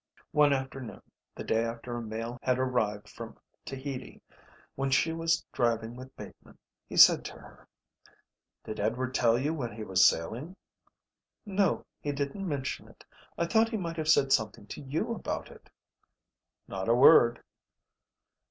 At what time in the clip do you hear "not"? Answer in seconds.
16.67-16.89